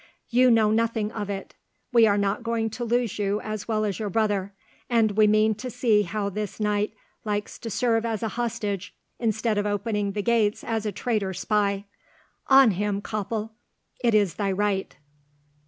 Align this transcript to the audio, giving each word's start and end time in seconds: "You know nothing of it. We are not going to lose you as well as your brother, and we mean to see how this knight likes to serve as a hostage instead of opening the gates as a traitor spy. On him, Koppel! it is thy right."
"You 0.29 0.49
know 0.49 0.71
nothing 0.71 1.11
of 1.11 1.29
it. 1.29 1.53
We 1.93 2.07
are 2.07 2.17
not 2.17 2.41
going 2.41 2.71
to 2.71 2.83
lose 2.83 3.19
you 3.19 3.39
as 3.41 3.67
well 3.67 3.85
as 3.85 3.99
your 3.99 4.09
brother, 4.09 4.51
and 4.89 5.11
we 5.11 5.27
mean 5.27 5.53
to 5.53 5.69
see 5.69 6.01
how 6.01 6.27
this 6.29 6.59
knight 6.59 6.95
likes 7.23 7.59
to 7.59 7.69
serve 7.69 8.03
as 8.03 8.23
a 8.23 8.29
hostage 8.29 8.95
instead 9.19 9.59
of 9.59 9.67
opening 9.67 10.13
the 10.13 10.23
gates 10.23 10.63
as 10.63 10.87
a 10.87 10.91
traitor 10.91 11.35
spy. 11.35 11.85
On 12.47 12.71
him, 12.71 12.99
Koppel! 13.03 13.51
it 14.03 14.15
is 14.15 14.33
thy 14.33 14.51
right." 14.51 14.97